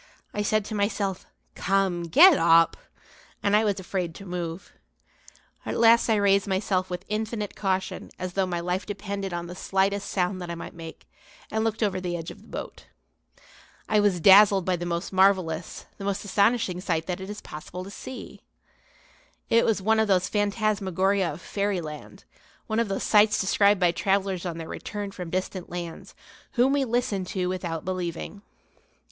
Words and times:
I 0.33 0.41
said 0.41 0.65
to 0.65 0.73
myself: 0.73 1.27
"Come, 1.53 2.05
get 2.05 2.33
up!" 2.35 2.75
and 3.43 3.55
I 3.55 3.63
was 3.63 3.79
afraid 3.79 4.15
to 4.15 4.25
move. 4.25 4.73
At 5.63 5.77
last 5.77 6.09
I 6.09 6.15
raised 6.15 6.47
myself 6.47 6.89
with 6.89 7.05
infinite 7.07 7.55
caution 7.55 8.09
as 8.17 8.33
though 8.33 8.47
my 8.47 8.59
life 8.59 8.83
depended 8.87 9.31
on 9.31 9.45
the 9.45 9.53
slightest 9.53 10.09
sound 10.09 10.41
that 10.41 10.49
I 10.49 10.55
might 10.55 10.73
make; 10.73 11.07
and 11.51 11.63
looked 11.63 11.83
over 11.83 12.01
the 12.01 12.17
edge 12.17 12.31
of 12.31 12.41
the 12.41 12.47
boat. 12.47 12.87
I 13.87 13.99
was 13.99 14.19
dazzled 14.19 14.65
by 14.65 14.75
the 14.75 14.87
most 14.87 15.13
marvellous, 15.13 15.85
the 15.99 16.05
most 16.05 16.25
astonishing 16.25 16.81
sight 16.81 17.05
that 17.05 17.21
it 17.21 17.29
is 17.29 17.39
possible 17.39 17.83
to 17.83 17.91
see. 17.91 18.41
It 19.51 19.65
was 19.65 19.83
one 19.83 19.99
of 19.99 20.07
those 20.07 20.27
phantasmagoria 20.27 21.31
of 21.31 21.41
fairyland, 21.41 22.23
one 22.65 22.79
of 22.79 22.87
those 22.87 23.03
sights 23.03 23.39
described 23.39 23.79
by 23.79 23.91
travellers 23.91 24.47
on 24.47 24.57
their 24.57 24.67
return 24.67 25.11
from 25.11 25.29
distant 25.29 25.69
lands, 25.69 26.15
whom 26.53 26.73
we 26.73 26.85
listen 26.85 27.23
to 27.25 27.45
without 27.45 27.85
believing. 27.85 28.41